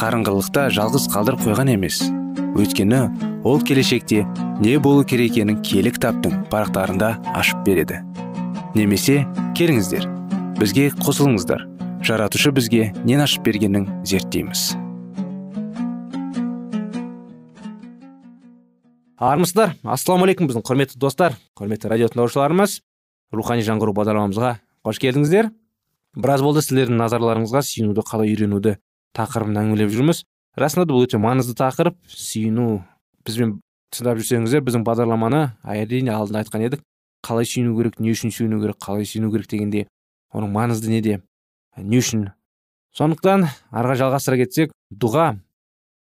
қарыңғылықта 0.00 0.70
жалғыз 0.72 1.10
қалдырып 1.12 1.42
қойған 1.44 1.74
емес. 1.74 1.98
Өйткені 2.56 3.00
ол 3.44 3.60
келешекте 3.60 4.22
не 4.62 4.78
болу 4.80 5.04
керек 5.04 5.34
екенін 5.34 5.60
киелі 5.60 5.92
кітаптың 5.92 6.46
парақтарында 6.48 7.10
ашып 7.36 7.60
береді. 7.66 8.00
Немесе 8.72 9.26
келіңіздер 9.58 10.08
бізге 10.56 10.88
қосылыңыздар. 11.04 11.66
Жаратушы 12.00 12.48
бізге 12.56 12.94
нен 13.04 13.20
ашып 13.20 13.44
бергенін 13.44 13.90
зерттейміз. 14.08 14.72
Армысыздар 19.20 19.76
ассалаумағалейкум 19.84 20.48
біздің 20.48 20.64
құрметті 20.64 20.96
достар 20.96 21.36
құрметті 21.60 21.92
радио 21.92 22.08
тыңдаушыларымыз. 22.08 22.80
Рухани 23.36 23.68
жаңғыру 23.68 23.92
бағдарламамызға 24.00 24.54
қош 24.80 25.00
келдіңіздер. 25.04 25.52
Біраз 26.16 26.40
болды 26.40 26.64
сіздердің 26.64 26.96
назарларыңызға 27.04 27.60
сүйінуді 27.68 28.06
қалай 28.08 28.32
үйренуді 28.32 28.80
тақырыбын 29.16 29.58
әңгімелеп 29.62 29.92
жүрміз. 29.94 30.22
Расында 30.58 30.86
да 30.86 30.94
бұл 30.94 31.06
өте 31.06 31.20
маңызды 31.20 31.54
тақырып. 31.58 31.96
Сүйіну 32.10 32.82
бізбен 33.26 33.56
тыңдап 33.94 34.20
жүрсеңіздер 34.20 34.64
біздің 34.66 34.84
бағдарламаны 34.86 35.42
әрине 35.64 36.12
алдында 36.14 36.42
айтқан 36.44 36.64
едік. 36.66 36.82
Қалай 37.26 37.48
сүйіну 37.48 37.76
керек 37.78 38.00
не 38.00 38.14
үшін 38.14 38.32
сүйіну 38.34 38.60
керек 38.62 38.80
қалай 38.82 39.08
сүйіну 39.08 39.30
керек 39.32 39.50
дегенде 39.50 39.86
оның 40.32 40.52
маңызды 40.54 40.92
неде 40.92 41.20
не 41.76 42.00
үшін. 42.00 42.30
Сондықтан 42.96 43.46
арға 43.70 43.96
жалғастыра 44.00 44.40
кетсек 44.40 44.74
дұға. 44.90 45.34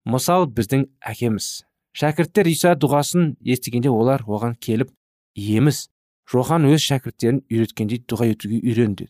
Мысал 0.07 0.47
біздің 0.47 0.87
әкеміз. 1.01 1.65
Шәкірттер 1.97 2.49
иса 2.51 2.75
дұғасын 2.77 3.35
естігенде 3.41 3.91
олар 3.91 4.23
оған 4.27 4.55
келіп 4.61 4.93
еміз 5.37 5.87
жохан 6.31 6.67
өз 6.69 6.85
шәкірттерін 6.85 7.41
үйреткендей 7.51 8.03
дұға 8.05 8.29
етуге 8.35 8.61
үйренді 8.61 9.09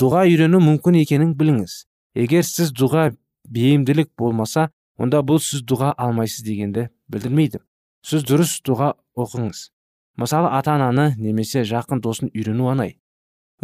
дұға 0.00 0.24
үйрену 0.26 0.58
мүмкін 0.58 0.98
екенін 1.00 1.34
біліңіз. 1.38 1.84
Егер 2.14 2.44
сіз 2.46 2.72
дұға 2.72 3.10
бейімділік 3.50 4.10
болмаса 4.18 4.70
онда 4.98 5.20
бұл 5.26 5.40
сіз 5.42 5.64
дұға 5.66 5.92
алмайсыз 5.98 6.44
дегенді 6.46 6.88
білдірмейді. 7.10 7.60
Сіз 8.04 8.24
дұрыс 8.28 8.58
дұға 8.66 8.94
оқыңыз. 9.18 9.70
Мысалы 10.20 10.50
ата 10.54 10.74
ананы 10.76 11.14
немесе 11.18 11.64
жақын 11.66 12.00
досын 12.04 12.30
үйрену 12.30 12.70
оңай. 12.70 12.96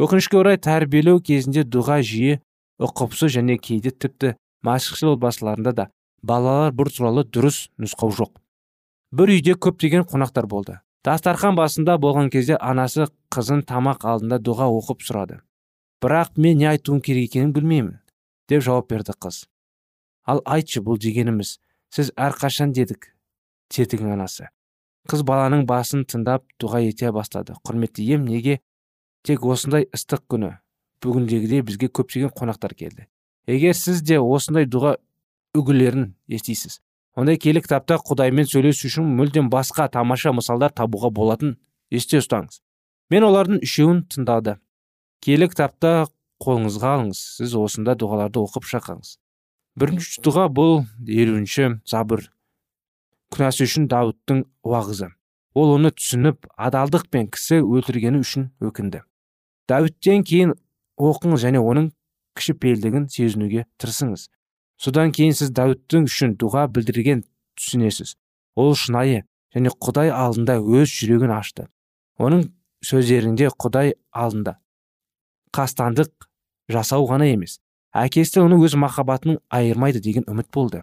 Өкінішке 0.00 0.38
орай 0.40 0.58
тәрбиелеу 0.58 1.20
кезінде 1.22 1.62
дұға 1.62 2.00
жиі 2.02 2.40
ұқыпсыз 2.80 3.36
және 3.36 3.58
кейде 3.60 3.92
тіпті 3.92 4.34
машықшыл 4.66 5.14
отбасыларында 5.14 5.72
да 5.76 5.88
балалар 6.22 6.74
бұл 6.74 6.90
туралы 6.90 7.24
дұрыс 7.24 7.68
нұсқау 7.80 8.12
жоқ. 8.16 8.32
Бір 9.12 9.34
үйде 9.36 9.54
көптеген 9.54 10.06
қонақтар 10.08 10.46
болды. 10.46 10.80
Дастархан 11.04 11.56
басында 11.56 11.96
болған 11.98 12.28
кезде 12.30 12.58
анасы 12.60 13.06
қызын 13.32 13.62
тамақ 13.66 14.04
алдында 14.04 14.38
дұға 14.40 14.68
оқып 14.80 15.04
сұрады. 15.06 15.40
Бірақ 16.02 16.36
мен 16.36 16.58
не 16.58 16.68
айтуым 16.68 17.00
керек 17.00 17.30
екенін 17.30 17.54
білмеймін. 17.56 17.98
Деп 18.50 18.64
жауап 18.66 18.90
берді 18.90 19.14
қыз. 19.14 19.44
Ал 20.26 20.42
айтшы 20.44 20.82
бұл 20.84 20.98
дегеніміз 21.00 21.58
сіз 21.94 22.10
әрқашан 22.18 22.74
дедік 22.74 23.12
деді 23.70 24.02
анасы. 24.10 24.50
Қыз 25.08 25.22
баланың 25.24 25.64
басын 25.66 26.04
тыңдап 26.04 26.44
дұға 26.60 26.82
ете 26.88 27.12
бастады. 27.14 27.54
Құрметті 27.64 28.04
ем 28.14 28.26
неге? 28.26 28.60
Тек 29.24 29.44
осындай 29.46 29.86
ыстық 29.94 30.26
күні. 30.28 30.52
Бүгіндегідей 31.00 31.62
бізге 31.64 31.88
көптеген 31.88 32.34
қонақтар 32.36 32.74
келді. 32.74 33.06
Егер 33.46 33.74
сіз 33.74 34.02
де 34.02 34.18
осындай 34.20 34.68
дұға 34.68 34.98
үгілерін 35.56 36.12
естисіз 36.28 36.80
ондай 37.18 37.38
келі 37.40 37.60
кітапта 37.64 37.98
құдаймен 38.06 38.46
сөйлесу 38.48 38.86
үшін 38.88 39.08
мүлдем 39.18 39.50
басқа 39.50 39.88
тамаша 39.92 40.32
мысалдар 40.32 40.72
табуға 40.72 41.10
болатын. 41.10 41.56
Есте 41.90 42.20
ұстаңыз 42.20 42.60
мен 43.10 43.26
олардың 43.26 43.64
үшеуін 43.66 44.04
тыңдады. 44.12 44.56
Келі 45.24 45.48
кітапта 45.50 46.06
қолыңызға 46.40 46.94
алыңыз. 46.96 47.24
Сіз 47.40 47.57
осында 47.61 47.96
дұғаларды 48.00 48.42
оқып 48.42 48.68
шақаңыз 48.70 49.16
бірінші 49.79 50.20
дұға 50.24 50.48
бұл 50.53 50.83
елуінші 51.07 51.68
забыр 51.88 52.26
күнәсі 53.31 53.66
үшін 53.68 53.87
дауыттың 53.90 54.42
уағызы. 54.66 55.12
Ол 55.55 55.74
оны 55.76 55.92
түсініп 55.94 56.48
адалдық 56.59 57.07
пен 57.11 57.29
кісі 57.31 57.61
өлтіргені 57.62 58.20
үшін 58.24 58.50
өкінді. 58.62 59.03
Дәуіттен 59.70 60.24
кейін 60.26 60.55
оқыңыз 60.98 61.44
және 61.46 61.62
оның 61.62 61.90
кішіпейілдігін 62.38 63.07
сезінуге 63.11 63.66
тырысыңыз. 63.79 64.26
Содан 64.81 65.14
кейін 65.14 65.37
сіз 65.38 65.53
дәуіттің 65.55 66.09
үшін 66.11 66.35
дұға 66.40 66.66
білдірген 66.74 67.22
түсінесіз. 67.59 68.16
Ол 68.59 68.74
шынайы 68.74 69.22
және 69.55 69.70
құдай 69.79 70.11
алдында 70.11 70.59
өз 70.59 70.90
жүрегін 70.90 71.35
ашты. 71.35 71.68
Оның 72.18 72.48
сөздерінде 72.87 73.50
құдай 73.55 73.94
алдында. 74.11 74.59
Қастандық 75.55 76.29
жасау 76.70 77.06
ғана 77.11 77.28
емес 77.30 77.59
әкесі 77.92 78.44
оны 78.44 78.59
өз 78.62 78.76
махаббатын 78.78 79.38
айырмайды 79.50 80.00
деген 80.00 80.24
үміт 80.30 80.50
болды. 80.54 80.83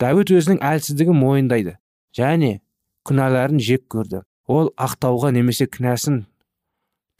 Дәуіт 0.00 0.32
өзінің 0.32 0.60
әлсіздігін 0.64 1.16
мойындайды 1.16 1.76
және 2.16 2.60
күнәларын 3.08 3.60
жек 3.60 3.86
көрді. 3.92 4.22
Ол 4.46 4.70
ақтауға 4.76 5.32
немесе 5.34 5.66
кінәсін 5.66 6.24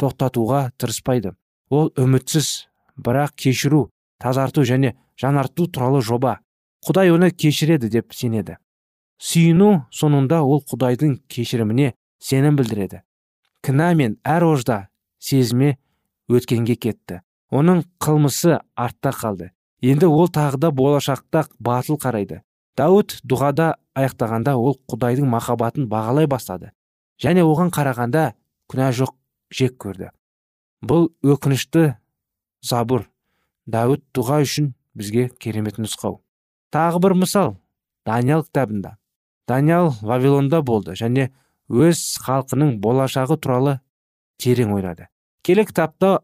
тоқтатуға 0.01 0.71
тырыспайды. 0.79 1.35
Ол 1.71 1.91
үмітсіз 1.99 2.69
бірақ 2.97 3.35
кешіру 3.37 3.89
тазарту 4.23 4.65
және 4.65 4.95
жаңарту 5.21 5.67
туралы 5.69 6.03
жоба. 6.03 6.39
Құдай 6.87 7.11
оны 7.11 7.31
кешіреді 7.33 7.91
деп 7.91 8.15
сенеді. 8.15 8.57
Сүйіну 9.19 9.87
соңында 9.91 10.43
ол 10.45 10.63
құдайдың 10.63 11.19
кешіріміне 11.29 11.95
сенім 12.21 12.57
білдіреді. 12.57 13.03
Кінә 13.65 13.95
мен 13.97 14.19
әр 14.23 14.45
ожда 14.47 14.87
сезіме 15.19 15.77
өткенге 16.29 16.77
кетті. 16.77 17.23
Оның 17.51 17.85
қылмысы 18.03 18.61
артта 18.75 19.13
қалды. 19.15 19.51
Енді 19.83 20.09
ол 20.09 20.29
тағы 20.33 20.59
да 20.59 20.71
болашақта 20.71 21.47
батыл 21.59 21.99
қарайды. 22.01 22.43
Дәуіт 22.77 23.21
дұғада 23.25 23.75
аяқтағанда 23.97 24.57
ол 24.57 24.79
құдайдың 24.91 25.29
махаббатын 25.31 25.87
бағалай 25.89 26.27
бастады. 26.27 26.73
Және 27.23 27.45
оған 27.45 27.71
қарағанда 27.73 28.33
күнә 28.69 28.91
жоқ 28.93 29.15
жек 29.53 29.77
көрді. 29.81 30.11
Бұл 30.85 31.09
өкінішті 31.25 31.95
забыр 32.63 33.07
дәуіт 33.67 34.05
дұға 34.15 34.43
үшін 34.45 34.75
бізге 34.95 35.29
керемет 35.41 35.79
нұсқау. 35.81 36.21
Тағы 36.73 37.01
бір 37.01 37.15
мысал. 37.23 37.57
Даниял 38.07 38.45
кітабында. 38.45 38.97
Даниял 39.49 39.93
вавилонда 40.03 40.63
болды 40.63 40.95
және 40.99 41.31
өз 41.69 42.19
халқының 42.23 42.77
болашағы 42.83 43.39
туралы 43.39 43.81
терең 44.39 44.75
ойлады. 44.77 45.09
Келе 45.43 45.65
кітапта 45.67 46.21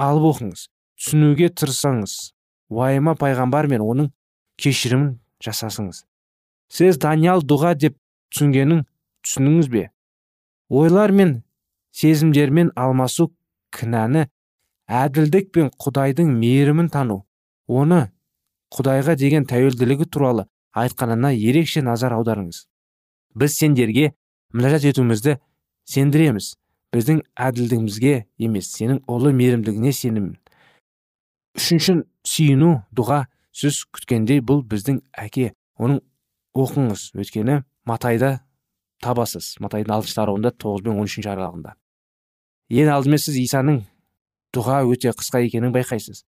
алып 0.00 0.30
оқыңыз 0.32 0.66
түсінуге 0.98 1.50
тырысаңыз 1.54 2.14
уайыма 2.70 3.14
пайғамбар 3.18 3.68
мен 3.70 3.84
оның 3.84 4.10
кешірімін 4.60 5.18
жасасыңыз. 5.44 6.04
Сіз 6.70 6.98
даниял 6.98 7.44
дұға 7.44 7.74
деп 7.78 7.96
түсінгенін 8.32 8.84
түсініңіз 9.26 9.68
бе? 9.70 9.90
Ойлар 10.68 11.12
мен 11.12 11.42
сезімдермен 11.94 12.72
алмасу 12.74 13.30
кінәні 13.74 14.26
әділдік 14.88 15.52
пен 15.54 15.70
құдайдың 15.80 16.32
мейірімін 16.40 16.90
тану 16.94 17.22
оны 17.68 18.08
құдайға 18.74 19.14
деген 19.20 19.46
тәуелділігі 19.46 20.08
туралы 20.10 20.48
айтқанына 20.74 21.30
ерекше 21.34 21.82
назар 21.82 22.16
аударыңыз. 22.16 22.66
Біз 23.34 23.56
сендерге 23.58 24.12
мінәжат 24.52 24.86
етуімізді 24.90 25.38
сендіреміз. 25.86 26.54
Біздің 26.94 27.20
әділдігімізге 27.48 28.16
емес 28.38 28.70
сенің 28.76 29.02
ұлы 29.10 29.34
мейірімдігіне 29.34 29.92
сенімін 29.92 30.34
үшінші 31.58 32.02
сүйіну 32.26 32.72
дұға 32.94 33.24
сіз 33.54 33.84
күткендей 33.94 34.42
бұл 34.42 34.64
біздің 34.66 35.00
әке 35.18 35.52
оның 35.78 36.00
оқыңыз. 36.58 37.12
Өйткені 37.14 37.62
матайда 37.86 38.38
табасыз 39.02 39.54
матайдың 39.62 39.94
алтыншы 39.98 40.18
тарауында 40.18 40.54
тоғыз 40.58 40.84
бен 40.86 40.98
он 40.98 41.08
үшінші 41.08 41.30
аралығында. 41.34 41.74
Ең 42.74 42.90
алдымен 42.94 43.22
сіз 43.22 43.38
исаның 43.42 43.82
дұға 44.54 44.82
өте 44.90 45.12
қысқа 45.14 45.44
екенін 45.46 45.74
байқайсыз. 45.74 46.24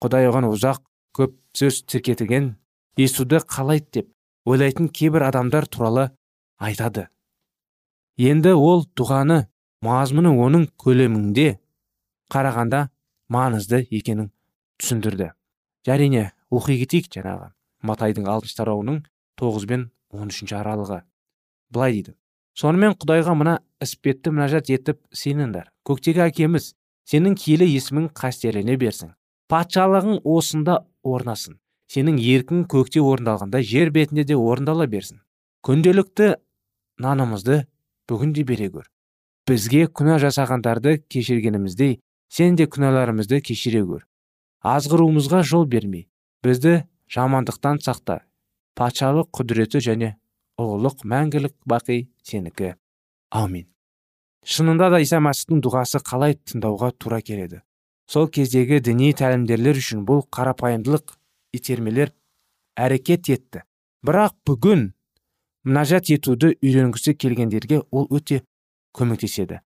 Құдай 0.00 0.28
оған 0.30 0.48
ұзақ 0.48 0.82
көп 1.16 1.36
сөз 1.56 1.82
тіркетілген 1.90 2.54
естуді 3.00 3.42
қалайды 3.44 4.00
деп 4.00 4.10
ойлайтын 4.48 4.88
кейбір 4.88 5.28
адамдар 5.28 5.66
туралы 5.66 6.10
айтады. 6.60 7.08
Енді 8.16 8.54
ол 8.56 8.86
дұғаны 8.96 9.49
мазмұны 9.84 10.30
оның 10.36 10.66
көлемінде 10.80 11.54
қарағанда 12.32 12.88
маңызды 13.32 13.86
екенін 13.88 14.28
түсіндірді. 14.80 15.30
Әрине 15.88 16.26
оқи 16.52 16.76
кетейік 16.82 17.08
жаңағы. 17.14 17.48
Матайдың 17.88 18.28
алтыншы 18.28 18.58
тарауының 18.58 18.98
тоғыз 19.40 19.64
бен 19.70 19.86
он 20.12 20.28
үшінші 20.28 20.58
аралығы. 20.60 21.00
Былай 21.72 21.96
дейді. 21.96 22.14
Сонымен 22.60 22.98
құдайға 23.00 23.34
мына 23.40 23.56
іспетті 23.80 24.34
мінәжат 24.34 24.68
етіп 24.68 25.00
сеніңдер. 25.16 25.70
Көктегі 25.88 26.26
әкеміз 26.26 26.74
сенің 27.08 27.38
киелі 27.40 27.70
есімің 27.72 28.10
қастеріне 28.12 28.76
берсін. 28.76 29.14
Патшалығың 29.48 30.20
осында 30.28 30.82
орнасын. 31.02 31.56
Сенің 31.90 32.20
еркің 32.20 32.66
көкте 32.70 33.00
орындалғанда 33.00 33.64
жер 33.64 33.90
бетінде 33.94 34.28
де 34.28 34.36
орындала 34.36 34.86
берсін. 34.86 35.24
Күнделікті 35.64 36.34
нанымызды 37.00 37.64
бүгін 38.10 38.36
де 38.36 38.44
бере 38.44 38.68
көр 38.70 38.90
бізге 39.48 39.86
күнә 39.88 40.18
жасағандарды 40.22 40.98
кешіргеніміздей 41.12 41.98
сен 42.30 42.56
де 42.56 42.66
күнәларымызды 42.66 43.40
кешіре 43.44 43.82
көр 43.86 44.06
азғыруымызға 44.60 45.42
жол 45.46 45.66
бермей 45.66 46.08
бізді 46.44 46.84
жамандықтан 47.10 47.80
сақта. 47.84 48.20
Патшалық 48.76 49.30
құдіреті 49.34 49.80
және 49.84 50.14
ұлылық 50.60 51.02
мәңгілік 51.04 51.56
бақи 51.68 52.06
сенікі. 52.22 52.76
Аумин 53.30 53.66
шынында 54.44 54.90
да 54.92 55.00
иса 55.02 55.20
мәсіхтің 55.20 55.60
дұғасы 55.64 56.00
қалай 56.04 56.36
тыңдауға 56.38 56.92
тура 56.98 57.20
келеді. 57.20 57.60
Сол 58.08 58.28
кездегі 58.32 58.80
діни 58.80 59.12
тәлімдерлер 59.16 59.76
үшін 59.80 60.04
бұл 60.08 60.24
қарапайымдылық 60.32 61.12
итермелер 61.56 62.14
әрекет 62.76 63.28
етті. 63.30 63.62
Бірақ 64.06 64.34
бүгін 64.48 64.88
мінәжат 65.68 66.10
етуді 66.14 66.54
үйренгісі 66.62 67.14
келгендерге 67.14 67.82
ол 67.90 68.08
өте 68.10 68.40
көмектеседі. 68.96 69.60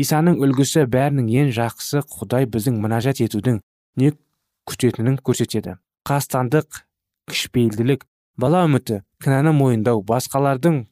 Исаның 0.00 0.38
үлгісі 0.44 0.86
бәрінің 0.90 1.28
ең 1.42 1.50
жақсы 1.56 2.02
құдай 2.08 2.46
біздің 2.50 2.78
мінәжат 2.82 3.20
етудің 3.24 3.60
не 4.00 4.12
күтетінін 4.70 5.18
көрсетеді. 5.26 5.76
Қастандық 6.08 6.84
кішіпейілділік 7.30 8.06
бала 8.40 8.64
үміті 8.68 9.02
кінәні 9.22 9.52
мойындау 9.56 10.00
басқалардың 10.06 10.84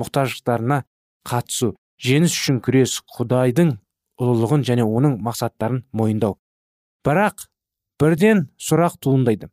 мұқтаждықтарына 0.00 0.82
қатысу 1.28 1.74
жеңіс 2.02 2.36
үшін 2.38 2.62
күрес 2.64 3.00
құдайдың 3.16 3.76
ұлылығын 4.22 4.64
және 4.64 4.86
оның 4.86 5.18
мақсаттарын 5.26 5.82
мойындау. 5.92 6.38
Бірақ 7.04 7.46
бірден 8.00 8.46
сұрақ 8.60 8.96
туындайды. 9.02 9.50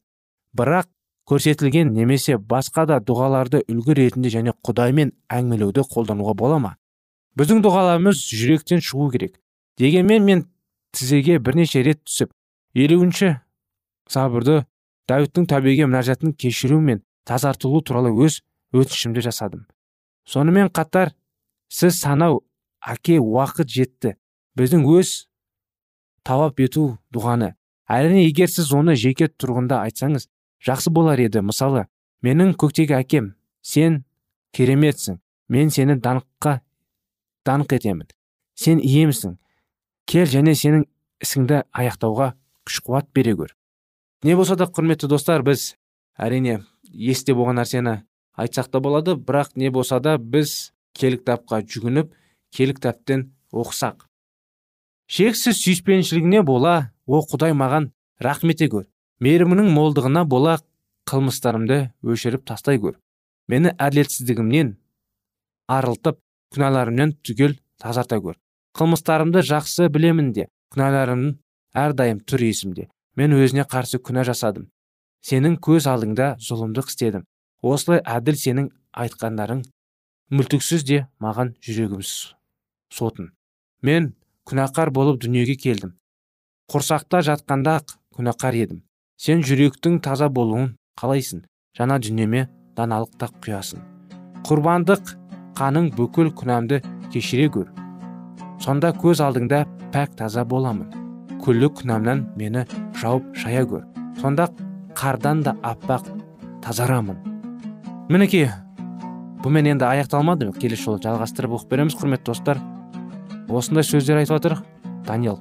Бірақ 0.56 0.88
көрсетілген 1.30 1.92
немесе 1.96 2.38
басқа 2.38 2.86
да 2.88 3.00
дұғаларды 3.04 3.64
үлгі 3.72 3.98
ретінде 4.00 4.32
және 4.34 4.56
құдаймен 4.66 5.14
әңгімелеуді 5.32 5.86
қолдануға 5.92 6.36
бола 6.40 6.60
ма? 6.60 6.76
Біздің 7.39 7.63
дұғаларымыз 7.65 8.22
жүректен 8.30 8.84
шығу 8.84 9.10
керек. 9.13 9.39
Дегенмен 9.78 10.24
мен 10.26 10.46
тізеге 10.93 11.39
бірнеше 11.39 11.84
рет 11.86 12.04
түсіп 12.06 12.32
елуінші 12.78 13.36
сабырды 14.10 14.63
дәуіттің 15.10 15.48
тәубеге 15.50 15.88
мінәжатын 15.89 16.36
кешіру 16.38 16.80
мен 16.82 17.02
тазартылу 17.26 17.82
туралы 17.82 18.13
өз 18.13 18.41
өтінішімді 18.74 19.24
жасадым. 19.26 19.65
Сонымен 20.30 20.69
қатар 20.69 21.13
сіз 21.69 22.00
санау 22.00 22.43
әке 22.80 23.19
уақыт 23.19 23.69
жетті. 23.69 24.15
Біздің 24.58 24.86
өз 24.93 25.26
тауап 26.24 26.60
ету 26.62 27.00
дұғаны. 27.13 27.54
Әрине 27.89 28.28
егер 28.28 28.52
сіз 28.52 28.72
оны 28.76 28.96
жеке 29.00 29.28
тұрғында 29.28 29.82
айтсаңыз 29.88 30.30
жақсы 30.63 30.93
болар 30.93 31.19
еді. 31.19 31.41
Мысалы 31.41 31.88
менің 32.24 32.54
көктегі 32.60 32.96
әкем 33.00 33.34
сен 33.62 34.04
кереметсің. 34.56 35.19
Мен 35.50 35.74
сені 35.74 35.98
даңққа 36.00 36.62
даңқ 37.48 37.78
етемін. 37.80 38.08
Сен 38.56 38.80
иемсің. 38.80 39.38
Кел 40.06 40.28
және 40.28 40.54
сенің 40.58 40.86
ісіңді 41.24 41.64
аяқтауға 41.72 42.34
күш 42.68 42.80
қуат 42.84 43.10
бере 43.16 43.36
көр 43.40 43.54
не 44.24 44.36
болса 44.36 44.56
да 44.56 44.68
құрметті 44.72 45.10
достар 45.12 45.44
біз 45.44 45.74
әрине 46.20 46.62
есте 46.94 47.36
болған 47.36 47.60
нәрсені 47.60 47.98
айтсақ 48.40 48.70
та 48.72 48.80
болады 48.84 49.16
бірақ 49.20 49.54
не 49.60 49.72
болса 49.72 50.00
да 50.00 50.18
біз 50.18 50.74
киелі 50.96 51.20
кітапқа 51.20 51.62
жүгініп 51.68 52.14
киелі 52.56 52.76
кітаптен 52.78 53.32
оқысақ. 53.52 54.08
Шексіз 55.08 55.60
сүйіспеншілігіне 55.60 56.44
бола 56.48 56.94
о 57.06 57.22
құдай 57.28 57.56
маған 57.58 57.92
рахмет 58.20 58.64
көр 58.64 58.88
мейірімінің 59.20 59.72
молдығына 59.76 60.24
бола 60.26 60.58
қылмыстарымды 61.10 61.92
өшіріп 62.04 62.48
тастай 62.48 62.80
көр 62.80 62.96
мені 63.52 63.76
әділетсіздігімнен 63.76 64.78
арылтып 65.68 66.22
күнәларымнан 66.54 67.16
түгел 67.26 67.58
тазарта 67.82 68.20
көр. 68.22 68.38
Қылмыстарымды 68.78 69.44
жақсы 69.46 69.89
білемін 69.94 70.32
де 70.34 70.48
күнәларым 70.74 71.26
әрдайым 71.78 72.22
тұр 72.26 72.46
есімде. 72.48 72.88
Мен 73.18 73.36
өзіне 73.38 73.66
қарсы 73.70 74.00
күнә 74.02 74.24
жасадым. 74.26 74.70
Сенің 75.24 75.60
көз 75.62 75.88
алдыңда 75.89 76.34
зұлымдық 76.42 76.89
істедім. 76.89 77.26
Осылай 77.62 78.02
әділ 78.02 78.38
сенің 78.39 78.72
айтқандарың 79.04 79.62
мүлтіксіз 80.34 80.84
де 80.89 81.04
маған 81.22 81.54
жүрегіміз 81.63 82.12
сотын. 82.94 83.30
Мен 83.82 84.13
күнәқар 84.50 84.92
болып 84.96 85.22
дүниеге 85.24 85.56
келдім. 85.56 85.94
Құрсақта 86.72 87.22
жатқанда 87.30 87.78
ақ 87.82 87.96
күнәқар 88.18 88.58
едім. 88.58 88.84
Сен 89.18 89.44
жүректің 89.46 90.00
таза 90.04 90.30
болуын 90.30 90.74
қалайсың? 91.00 91.44
Жаңа 91.78 92.00
дүниеме 92.04 92.48
даналық 92.78 93.18
та 93.22 93.30
құясың. 93.44 93.82
Құрбандық 94.48 95.13
қаның 95.58 95.92
бүкіл 95.98 96.32
күнәмді 96.38 96.82
кешіре 97.13 97.48
көр 97.54 97.70
сонда 98.63 98.94
көз 98.96 99.22
алдыңда 99.24 99.63
пәк 99.94 100.16
таза 100.18 100.46
боламын. 100.48 100.88
Күллі 101.44 101.70
күнәмнан 101.78 102.24
мені 102.39 102.63
жауып 103.00 103.34
шая 103.38 103.66
көр 103.68 103.84
сонда 104.22 104.48
қардан 104.96 105.44
да 105.44 105.56
аппақ 105.62 106.08
тазарамын. 106.63 107.18
Мінекей 108.10 108.50
бұмен 109.44 109.74
енді 109.74 109.89
аяқталмады 109.89 110.52
келесі 110.58 110.88
жолы 110.88 111.04
жалғастырып 111.04 111.58
оқып 111.60 111.74
береміз 111.76 111.98
құрметті 112.00 112.32
достар. 112.32 112.62
Осындай 113.50 113.84
сөздер 113.84 114.22
айтып 114.22 114.38
жатыр 114.38 114.58
даниил 115.08 115.39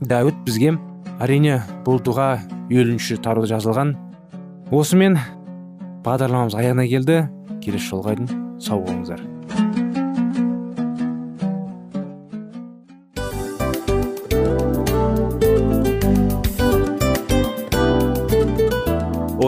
дәуіт 0.00 0.44
бізге 0.46 0.76
әрине 1.18 1.60
бұл 1.86 1.98
дұға 1.98 2.36
елуінші 2.70 3.18
тарауда 3.24 3.56
жазылған. 3.56 3.96
Осымен 4.70 5.18
бағдарламамыз 6.06 6.54
аяғына 6.58 6.86
келді. 6.90 7.24
Келесі 7.64 7.90
жолға 7.90 8.14
сау 8.58 8.82
болыңыздар. 8.84 9.27